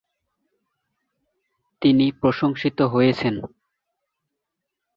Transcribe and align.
তিনি 1.81 2.05
প্রশংসিত 2.11 2.79
হয়েছেন। 2.93 3.35